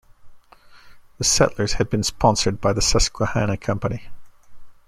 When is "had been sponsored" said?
1.73-2.59